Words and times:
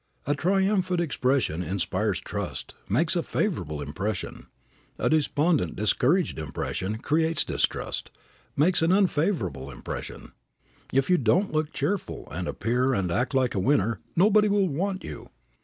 A 0.25 0.33
triumphant 0.33 0.99
expression 0.99 1.61
inspires 1.61 2.19
trust, 2.19 2.73
makes 2.89 3.15
a 3.15 3.21
favorable 3.21 3.83
impression. 3.83 4.47
A 4.97 5.11
despondent, 5.11 5.75
discouraged 5.75 6.39
expression 6.39 6.97
creates 6.97 7.43
distrust, 7.45 8.09
makes 8.57 8.81
an 8.81 8.91
unfavorable 8.91 9.69
impression. 9.69 10.31
If 10.91 11.11
you 11.11 11.19
don't 11.19 11.53
look 11.53 11.71
cheerful 11.71 12.27
and 12.31 12.47
appear 12.47 12.95
and 12.95 13.11
act 13.11 13.35
like 13.35 13.53
a 13.53 13.59
winner 13.59 13.99
nobody 14.15 14.47
will 14.47 14.69
want 14.69 15.03
you. 15.03 15.29